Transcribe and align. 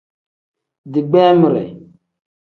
Digbamire. 0.93 1.63